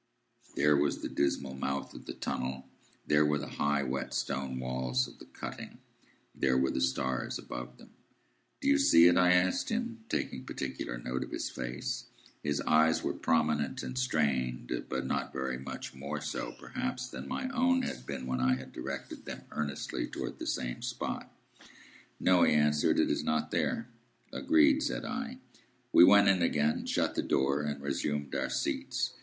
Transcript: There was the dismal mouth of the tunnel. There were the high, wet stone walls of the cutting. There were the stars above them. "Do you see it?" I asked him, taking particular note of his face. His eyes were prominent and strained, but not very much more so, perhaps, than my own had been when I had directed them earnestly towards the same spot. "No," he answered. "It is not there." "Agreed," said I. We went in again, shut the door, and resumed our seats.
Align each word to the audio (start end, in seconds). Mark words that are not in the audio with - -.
There 0.55 0.75
was 0.75 1.01
the 1.03 1.09
dismal 1.09 1.53
mouth 1.53 1.93
of 1.93 2.07
the 2.07 2.15
tunnel. 2.15 2.65
There 3.05 3.23
were 3.23 3.37
the 3.37 3.45
high, 3.61 3.83
wet 3.83 4.15
stone 4.15 4.59
walls 4.59 5.07
of 5.07 5.19
the 5.19 5.25
cutting. 5.27 5.77
There 6.33 6.57
were 6.57 6.71
the 6.71 6.81
stars 6.81 7.37
above 7.37 7.77
them. 7.77 7.91
"Do 8.61 8.67
you 8.67 8.79
see 8.79 9.05
it?" 9.05 9.15
I 9.15 9.31
asked 9.31 9.69
him, 9.69 10.03
taking 10.09 10.43
particular 10.43 10.97
note 10.97 11.23
of 11.23 11.29
his 11.29 11.51
face. 11.51 12.05
His 12.41 12.61
eyes 12.61 13.03
were 13.03 13.13
prominent 13.13 13.83
and 13.83 13.95
strained, 13.95 14.71
but 14.89 15.05
not 15.05 15.31
very 15.31 15.59
much 15.59 15.93
more 15.93 16.19
so, 16.19 16.53
perhaps, 16.57 17.07
than 17.07 17.27
my 17.27 17.47
own 17.49 17.83
had 17.83 18.03
been 18.07 18.25
when 18.25 18.39
I 18.39 18.55
had 18.55 18.71
directed 18.73 19.25
them 19.25 19.43
earnestly 19.51 20.07
towards 20.07 20.39
the 20.39 20.47
same 20.47 20.81
spot. 20.81 21.31
"No," 22.19 22.41
he 22.41 22.53
answered. 22.55 22.99
"It 22.99 23.11
is 23.11 23.23
not 23.23 23.51
there." 23.51 23.87
"Agreed," 24.33 24.81
said 24.81 25.05
I. 25.05 25.37
We 25.93 26.03
went 26.03 26.27
in 26.27 26.41
again, 26.41 26.87
shut 26.87 27.13
the 27.13 27.21
door, 27.21 27.61
and 27.61 27.79
resumed 27.83 28.33
our 28.33 28.49
seats. 28.49 29.11